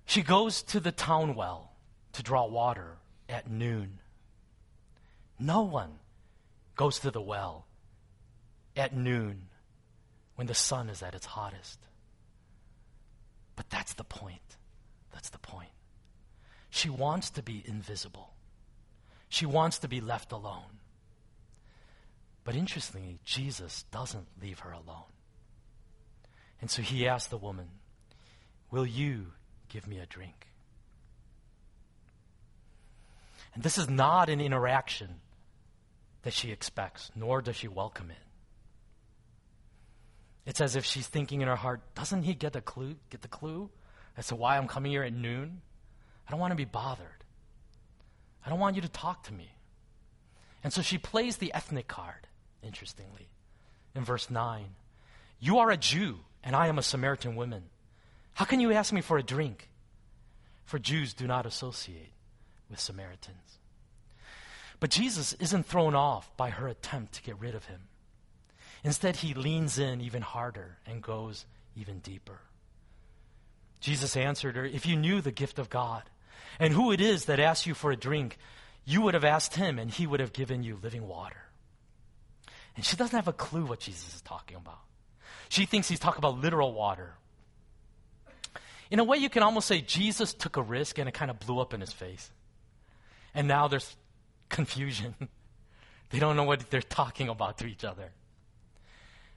[0.05, 1.71] She goes to the town well
[2.13, 2.97] to draw water
[3.29, 3.99] at noon.
[5.39, 5.99] No one
[6.75, 7.67] goes to the well
[8.75, 9.46] at noon
[10.37, 11.79] when the sun is at its hottest.
[13.55, 14.57] But that's the point.
[15.11, 15.71] That's the point.
[16.69, 18.33] She wants to be invisible.
[19.29, 20.79] She wants to be left alone.
[22.43, 25.11] But interestingly, Jesus doesn't leave her alone.
[26.61, 27.67] And so he asked the woman,
[28.69, 29.33] Will you
[29.69, 30.47] give me a drink?
[33.55, 35.15] And this is not an interaction
[36.21, 38.26] that she expects, nor does she welcome it.
[40.47, 43.27] It's as if she's thinking in her heart, doesn't he get the clue, get the
[43.27, 43.69] clue
[44.15, 45.61] as to why I'm coming here at noon?
[46.25, 47.25] I don't want to be bothered.
[48.45, 49.51] I don't want you to talk to me.
[50.63, 52.27] And so she plays the ethnic card
[52.63, 53.27] interestingly.
[53.93, 54.67] In verse 9,
[55.41, 57.63] you are a Jew, and I am a Samaritan woman.
[58.33, 59.69] How can you ask me for a drink?
[60.63, 62.13] For Jews do not associate
[62.69, 63.59] with Samaritans.
[64.79, 67.81] But Jesus isn't thrown off by her attempt to get rid of him.
[68.83, 72.39] Instead, he leans in even harder and goes even deeper.
[73.79, 76.03] Jesus answered her, If you knew the gift of God
[76.59, 78.37] and who it is that asks you for a drink,
[78.85, 81.43] you would have asked him, and he would have given you living water.
[82.75, 84.79] And she doesn't have a clue what Jesus is talking about.
[85.49, 87.13] She thinks he's talking about literal water.
[88.89, 91.39] In a way, you can almost say Jesus took a risk and it kind of
[91.39, 92.31] blew up in his face.
[93.33, 93.95] And now there's
[94.49, 95.15] confusion.
[96.09, 98.11] they don't know what they're talking about to each other.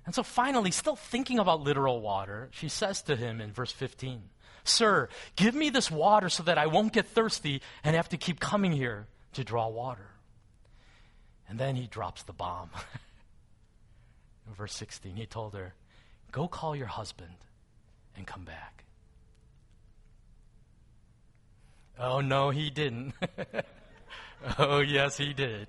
[0.06, 4.22] And so finally, still thinking about literal water, she says to him in verse 15,
[4.64, 8.40] Sir, give me this water so that I won't get thirsty and have to keep
[8.40, 10.10] coming here to draw water.
[11.48, 12.70] And then he drops the bomb.
[14.46, 15.74] in verse 16, he told her,
[16.32, 17.34] Go call your husband
[18.16, 18.84] and come back.
[21.98, 23.14] Oh, no, he didn't.
[24.58, 25.68] oh, yes, he did.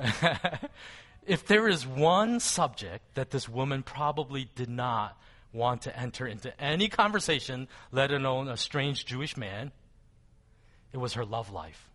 [1.26, 5.18] if there is one subject that this woman probably did not
[5.52, 9.72] want to enter into any conversation, let alone a strange Jewish man,
[10.92, 11.88] it was her love life.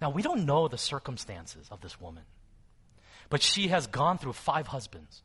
[0.00, 2.24] Now, we don't know the circumstances of this woman,
[3.30, 5.22] but she has gone through five husbands.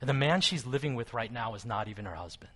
[0.00, 2.50] And the man she's living with right now is not even her husband.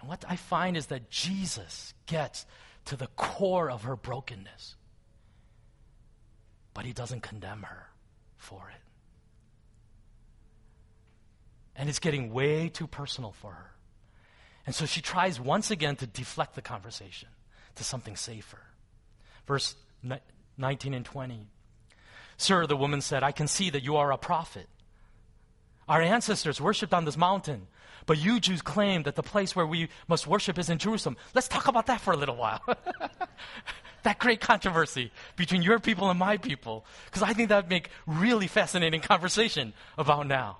[0.00, 2.46] And what I find is that Jesus gets
[2.86, 4.76] to the core of her brokenness,
[6.76, 7.86] but he doesn't condemn her
[8.36, 8.82] for it.
[11.74, 13.70] And it's getting way too personal for her.
[14.66, 17.30] And so she tries once again to deflect the conversation
[17.76, 18.60] to something safer.
[19.46, 19.74] Verse
[20.58, 21.48] 19 and 20.
[22.36, 24.68] Sir, the woman said, I can see that you are a prophet.
[25.88, 27.68] Our ancestors worshipped on this mountain,
[28.04, 31.16] but you Jews claim that the place where we must worship is in Jerusalem.
[31.32, 32.60] Let's talk about that for a little while.
[34.06, 37.90] that great controversy between your people and my people, because I think that would make
[38.06, 40.58] really fascinating conversation about now.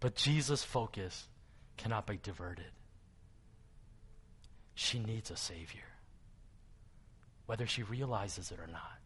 [0.00, 1.28] But Jesus' focus
[1.76, 2.72] cannot be diverted.
[4.74, 5.82] She needs a Savior
[7.50, 9.00] whether she realizes it or not.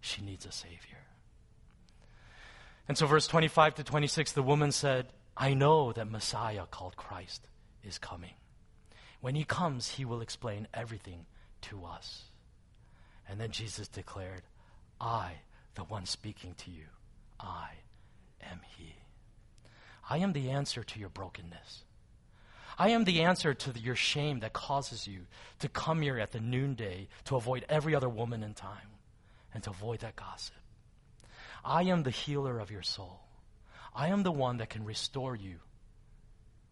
[0.00, 1.02] She needs a Savior.
[2.86, 7.48] And so, verse 25 to 26, the woman said, I know that Messiah called Christ
[7.82, 8.34] is coming.
[9.20, 11.26] When he comes, he will explain everything
[11.62, 12.24] to us.
[13.28, 14.42] And then Jesus declared,
[15.00, 15.32] I,
[15.74, 16.84] the one speaking to you,
[17.40, 17.70] I
[18.42, 18.94] am he.
[20.08, 21.84] I am the answer to your brokenness.
[22.78, 25.26] I am the answer to the, your shame that causes you
[25.60, 28.98] to come here at the noonday to avoid every other woman in time
[29.54, 30.54] and to avoid that gossip.
[31.64, 33.20] I am the healer of your soul.
[33.94, 35.56] I am the one that can restore you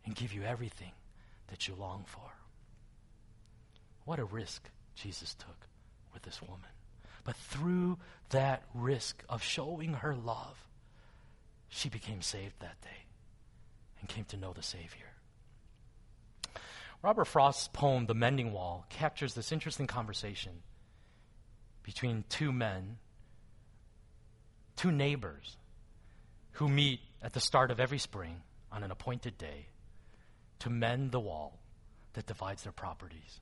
[0.04, 0.92] and give you everything
[1.48, 2.30] that you long for.
[4.04, 4.68] What a risk
[5.02, 5.66] Jesus took
[6.12, 6.68] with this woman.
[7.24, 7.98] But through
[8.30, 10.66] that risk of showing her love,
[11.68, 13.06] she became saved that day
[14.00, 15.06] and came to know the Savior.
[17.02, 20.52] Robert Frost's poem, The Mending Wall, captures this interesting conversation
[21.82, 22.98] between two men,
[24.76, 25.56] two neighbors,
[26.52, 29.66] who meet at the start of every spring on an appointed day
[30.58, 31.58] to mend the wall
[32.12, 33.40] that divides their properties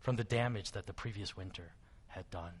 [0.00, 1.72] from the damage that the previous winter
[2.08, 2.52] had done.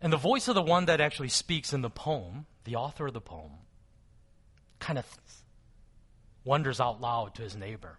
[0.00, 3.14] And the voice of the one that actually speaks in the poem, the author of
[3.14, 3.52] the poem,
[4.78, 5.06] kind of
[6.44, 7.98] wonders out loud to his neighbor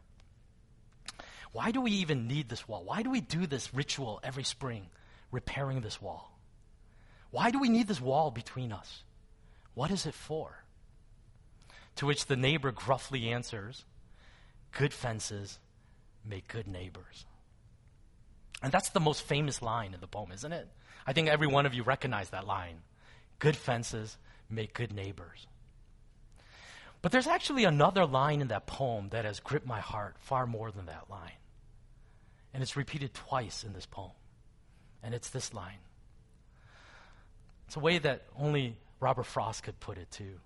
[1.54, 2.84] why do we even need this wall?
[2.84, 4.88] Why do we do this ritual every spring,
[5.32, 6.38] repairing this wall?
[7.30, 9.04] Why do we need this wall between us?
[9.76, 10.64] What is it for?
[11.98, 13.86] To which the neighbor gruffly answers,
[14.72, 15.60] Good fences
[16.26, 17.26] make good neighbors.
[18.64, 20.70] And that's the most famous line in the poem, isn't it?
[21.06, 22.78] I think every one of you recognize that line.
[23.40, 24.18] Good fences
[24.50, 25.46] make good neighbors.
[27.02, 30.72] But there's actually another line in that poem that has gripped my heart far more
[30.72, 31.34] than that line.
[32.54, 34.12] And it's repeated twice in this poem.
[35.04, 35.80] And it's this line.
[37.68, 40.40] It's a way that only Robert Frost could put it too.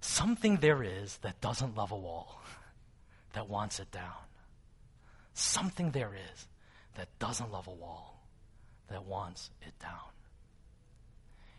[0.00, 2.40] Something there is that doesn't love a wall,
[3.32, 4.22] that wants it down.
[5.34, 6.46] Something there is
[6.94, 8.26] that doesn't love a wall,
[8.88, 10.10] that wants it down.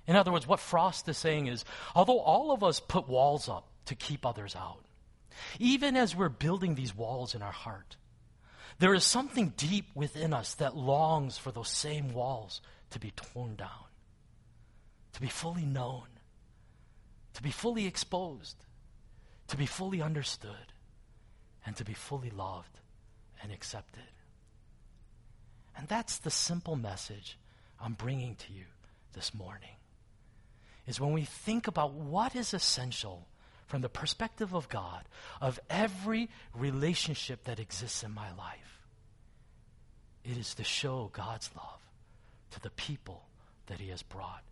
[0.07, 1.63] In other words, what Frost is saying is
[1.95, 4.83] although all of us put walls up to keep others out,
[5.59, 7.95] even as we're building these walls in our heart,
[8.79, 13.55] there is something deep within us that longs for those same walls to be torn
[13.55, 13.85] down,
[15.13, 16.07] to be fully known,
[17.35, 18.65] to be fully exposed,
[19.47, 20.73] to be fully understood,
[21.65, 22.79] and to be fully loved
[23.41, 24.03] and accepted.
[25.81, 27.39] And that's the simple message
[27.83, 28.65] I'm bringing to you
[29.13, 29.71] this morning.
[30.85, 33.27] Is when we think about what is essential
[33.65, 35.03] from the perspective of God
[35.41, 38.83] of every relationship that exists in my life.
[40.23, 41.79] It is to show God's love
[42.51, 43.23] to the people
[43.65, 44.43] that He has brought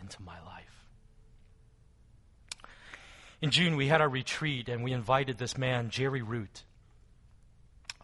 [0.00, 0.86] into my life.
[3.42, 6.62] In June, we had our retreat and we invited this man, Jerry Root.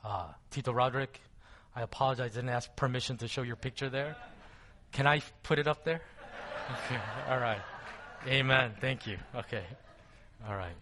[0.04, 1.18] Uh, Tito Roderick,
[1.76, 4.16] I apologize, I didn't ask permission to show your picture there.
[4.92, 6.00] Can I put it up there?
[6.70, 7.60] Okay, all right.
[8.26, 8.72] Amen.
[8.80, 9.18] Thank you.
[9.34, 9.64] Okay.
[10.48, 10.76] All right.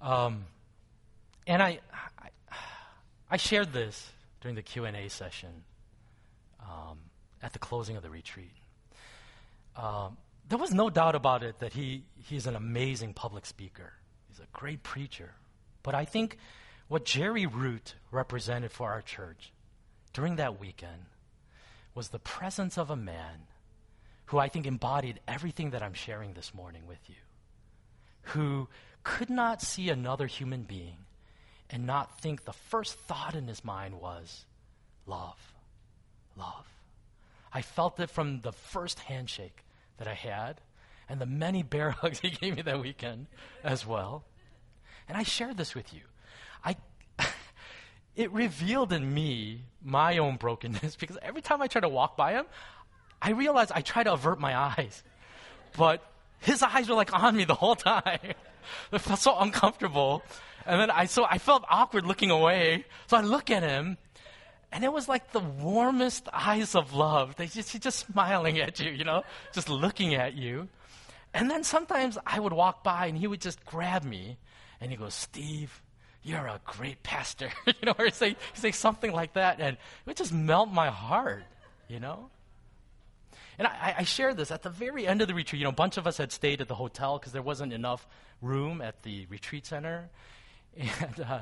[0.00, 0.44] Um,
[1.46, 1.80] and I,
[2.18, 2.28] I,
[3.30, 4.10] I, shared this
[4.40, 5.62] during the Q and A session
[6.60, 6.98] um,
[7.40, 8.50] at the closing of the retreat.
[9.76, 10.16] Um,
[10.48, 13.92] there was no doubt about it that he, he's an amazing public speaker.
[14.28, 15.30] He's a great preacher.
[15.84, 16.36] But I think
[16.92, 19.50] what Jerry Root represented for our church
[20.12, 21.06] during that weekend
[21.94, 23.46] was the presence of a man
[24.26, 27.14] who I think embodied everything that I'm sharing this morning with you,
[28.34, 28.68] who
[29.04, 30.98] could not see another human being
[31.70, 34.44] and not think the first thought in his mind was
[35.06, 35.54] love,
[36.36, 36.66] love.
[37.54, 39.64] I felt it from the first handshake
[39.96, 40.60] that I had
[41.08, 43.28] and the many bear hugs he gave me that weekend
[43.64, 44.24] as well.
[45.08, 46.02] And I share this with you.
[48.14, 52.32] It revealed in me my own brokenness because every time I try to walk by
[52.32, 52.46] him,
[53.20, 55.02] I realized I tried to avert my eyes,
[55.76, 56.04] but
[56.40, 58.18] his eyes were like on me the whole time.
[58.92, 60.22] it felt so uncomfortable.
[60.66, 62.84] And then I, so I felt awkward looking away.
[63.06, 63.96] So I look at him,
[64.72, 67.36] and it was like the warmest eyes of love.
[67.36, 70.68] They just, just smiling at you, you know, just looking at you.
[71.34, 74.38] And then sometimes I would walk by, and he would just grab me,
[74.80, 75.80] and he goes, Steve,
[76.22, 77.50] you're a great pastor.
[77.66, 81.44] you know, or say, say something like that, and it would just melt my heart,
[81.88, 82.30] you know?
[83.58, 85.60] And I, I shared this at the very end of the retreat.
[85.60, 88.06] You know, a bunch of us had stayed at the hotel because there wasn't enough
[88.40, 90.10] room at the retreat center.
[90.74, 91.40] And uh,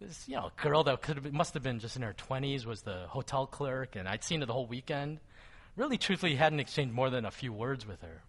[0.00, 2.66] this you know girl that could have been, must have been just in her 20s
[2.66, 5.20] was the hotel clerk, and I'd seen her the whole weekend.
[5.76, 8.22] Really, truthfully, hadn't exchanged more than a few words with her.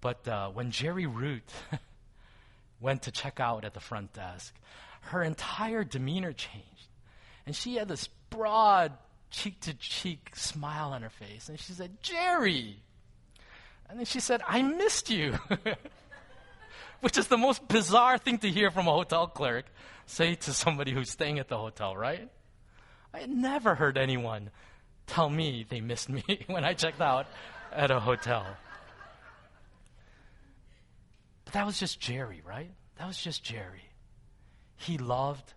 [0.00, 1.50] But uh, when Jerry Root
[2.80, 4.54] went to check out at the front desk,
[5.00, 6.66] her entire demeanor changed.
[7.46, 8.92] And she had this broad,
[9.30, 11.48] cheek to cheek smile on her face.
[11.48, 12.76] And she said, Jerry.
[13.88, 15.38] And then she said, I missed you.
[17.00, 19.64] Which is the most bizarre thing to hear from a hotel clerk
[20.06, 22.28] say to somebody who's staying at the hotel, right?
[23.12, 24.50] I had never heard anyone
[25.06, 27.26] tell me they missed me when I checked out
[27.72, 28.46] at a hotel.
[31.44, 32.70] But that was just Jerry, right?
[32.98, 33.89] That was just Jerry.
[34.80, 35.52] He loved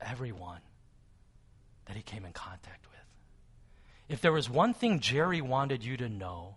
[0.00, 0.60] everyone
[1.86, 2.98] that he came in contact with.
[4.08, 6.56] If there was one thing Jerry wanted you to know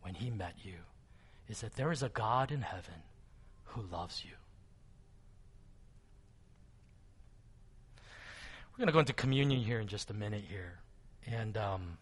[0.00, 0.76] when he met you,
[1.46, 3.02] is that there is a God in heaven
[3.64, 4.30] who loves you.
[8.72, 10.80] We're going to go into communion here in just a minute here.
[11.26, 11.98] And um,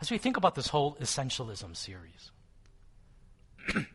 [0.00, 2.32] as we think about this whole essentialism series,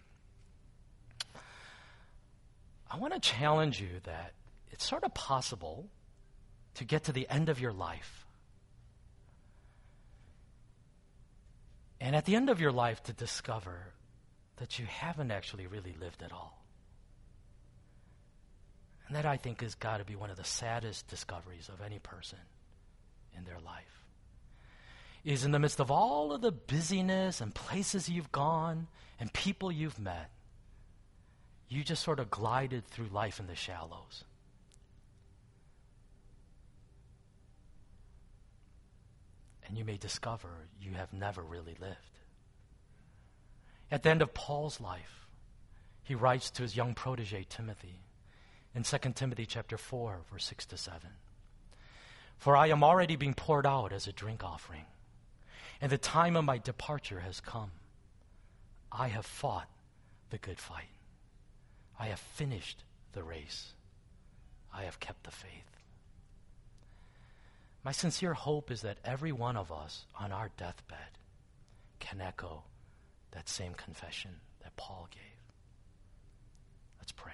[2.93, 4.33] I want to challenge you that
[4.69, 5.89] it's sort of possible
[6.75, 8.27] to get to the end of your life.
[11.99, 13.93] And at the end of your life, to discover
[14.57, 16.63] that you haven't actually really lived at all.
[19.07, 21.97] And that I think has got to be one of the saddest discoveries of any
[21.97, 22.39] person
[23.35, 24.05] in their life.
[25.25, 28.87] Is in the midst of all of the busyness and places you've gone
[29.19, 30.29] and people you've met,
[31.73, 34.23] you just sort of glided through life in the shallows.
[39.67, 40.49] And you may discover
[40.79, 42.19] you have never really lived.
[43.89, 45.27] At the end of Paul's life,
[46.03, 48.03] he writes to his young protege Timothy
[48.75, 51.09] in 2 Timothy chapter 4 verse 6 to 7.
[52.37, 54.85] For I am already being poured out as a drink offering,
[55.81, 57.71] and the time of my departure has come.
[58.91, 59.69] I have fought
[60.29, 60.89] the good fight.
[62.03, 62.83] I have finished
[63.13, 63.71] the race.
[64.73, 65.71] I have kept the faith.
[67.81, 71.17] My sincere hope is that every one of us on our deathbed
[72.01, 72.63] can echo
[73.31, 74.31] that same confession
[74.63, 75.21] that Paul gave.
[76.99, 77.31] Let's pray.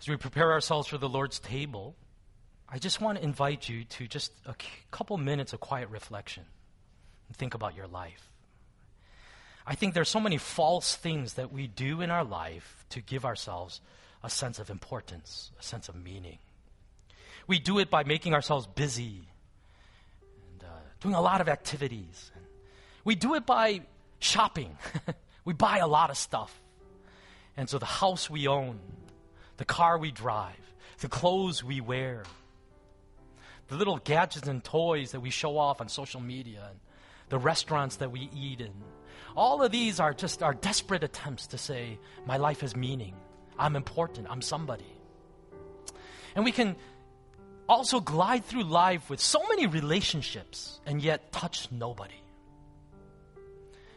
[0.00, 1.94] As we prepare ourselves for the Lord's table,
[2.66, 4.54] I just want to invite you to just a
[4.90, 6.44] couple minutes of quiet reflection
[7.28, 8.30] and think about your life.
[9.66, 13.24] I think there's so many false things that we do in our life to give
[13.24, 13.80] ourselves
[14.22, 16.38] a sense of importance, a sense of meaning.
[17.46, 19.28] We do it by making ourselves busy
[20.52, 22.30] and uh, doing a lot of activities.
[23.04, 23.82] We do it by
[24.20, 24.76] shopping.
[25.44, 26.60] we buy a lot of stuff.
[27.56, 28.78] And so the house we own,
[29.56, 30.54] the car we drive,
[31.00, 32.24] the clothes we wear,
[33.68, 36.78] the little gadgets and toys that we show off on social media, and
[37.30, 38.72] the restaurants that we eat in.
[39.36, 43.14] All of these are just our desperate attempts to say, My life has meaning.
[43.58, 44.28] I'm important.
[44.30, 44.86] I'm somebody.
[46.34, 46.76] And we can
[47.68, 52.14] also glide through life with so many relationships and yet touch nobody.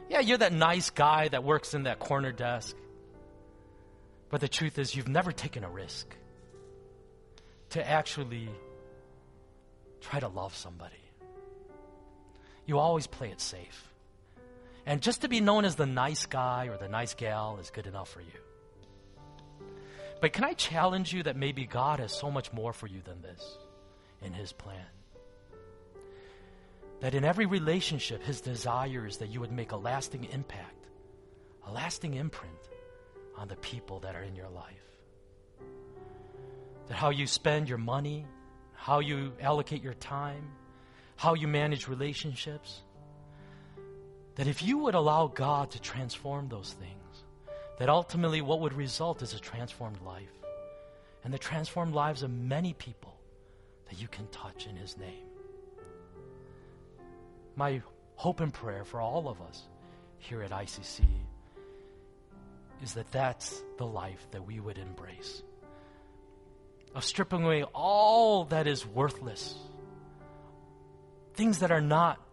[0.09, 2.75] Yeah, you're that nice guy that works in that corner desk.
[4.29, 6.15] But the truth is, you've never taken a risk
[7.71, 8.49] to actually
[10.01, 10.95] try to love somebody.
[12.65, 13.88] You always play it safe.
[14.86, 17.86] And just to be known as the nice guy or the nice gal is good
[17.86, 18.39] enough for you.
[20.21, 23.21] But can I challenge you that maybe God has so much more for you than
[23.21, 23.57] this
[24.21, 24.86] in His plan?
[26.99, 30.88] That in every relationship, His desire is that you would make a lasting impact,
[31.65, 32.53] a lasting imprint
[33.38, 34.75] on the people that are in your life.
[36.88, 38.25] That how you spend your money,
[38.73, 40.51] how you allocate your time,
[41.15, 42.82] how you manage relationships,
[44.39, 47.23] that if you would allow God to transform those things,
[47.77, 50.31] that ultimately what would result is a transformed life
[51.25, 53.19] and the transformed lives of many people
[53.89, 55.27] that you can touch in His name.
[57.57, 57.81] My
[58.15, 59.67] hope and prayer for all of us
[60.19, 61.01] here at ICC
[62.81, 65.43] is that that's the life that we would embrace.
[66.95, 69.53] Of stripping away all that is worthless,
[71.33, 72.25] things that are not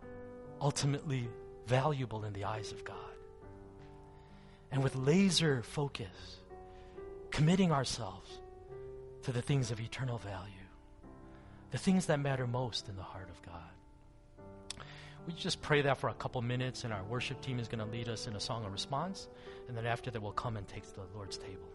[0.61, 1.29] ultimately
[1.67, 2.97] valuable in the eyes of God.
[4.71, 6.39] And with laser focus,
[7.31, 8.31] committing ourselves
[9.23, 10.53] to the things of eternal value,
[11.71, 14.85] the things that matter most in the heart of God.
[15.27, 17.91] we just pray that for a couple minutes, and our worship team is going to
[17.91, 19.29] lead us in a song of response.
[19.69, 21.69] And then after that, we'll come and take the Lord's table.